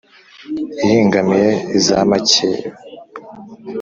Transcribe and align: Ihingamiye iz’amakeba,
Ihingamiye 0.83 1.51
iz’amakeba, 1.77 2.67